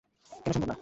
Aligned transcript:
কেন 0.43 0.51
সম্ভব 0.53 0.67
না? 0.67 0.75